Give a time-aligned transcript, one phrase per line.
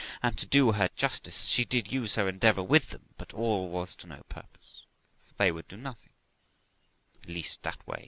[0.23, 3.93] And, to do her justice, she did use her endeavour with them; but all was
[3.97, 4.81] to no purpose,
[5.37, 6.13] they would do nothing,
[7.21, 7.99] at least that way.